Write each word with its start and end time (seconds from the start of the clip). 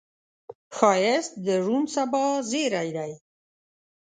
ښایست 0.77 1.31
د 1.45 1.47
روڼ 1.65 1.83
سبا 1.95 2.23
زیری 2.49 2.89
دی 2.97 3.11